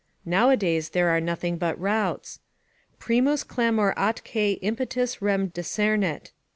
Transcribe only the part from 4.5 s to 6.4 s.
impetus rem decernit."